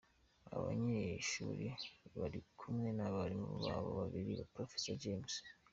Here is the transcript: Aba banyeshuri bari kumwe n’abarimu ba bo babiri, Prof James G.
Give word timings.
Aba 0.51 0.61
banyeshuri 0.67 1.67
bari 2.19 2.39
kumwe 2.59 2.89
n’abarimu 2.97 3.51
ba 3.65 3.75
bo 3.83 3.91
babiri, 4.01 4.33
Prof 4.53 4.71
James 5.03 5.35
G. 5.43 5.47